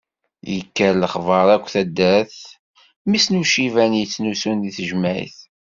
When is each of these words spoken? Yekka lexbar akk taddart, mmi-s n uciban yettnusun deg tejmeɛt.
Yekka 0.53 0.89
lexbar 0.91 1.47
akk 1.55 1.65
taddart, 1.73 2.39
mmi-s 3.05 3.27
n 3.29 3.39
uciban 3.41 3.91
yettnusun 3.99 4.57
deg 4.63 4.73
tejmeɛt. 4.77 5.37